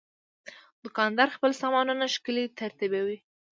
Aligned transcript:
دوکاندار 0.83 1.29
خپل 1.35 1.51
سامانونه 1.61 2.05
ښکلي 2.15 2.45
ترتیبوي. 2.59 3.17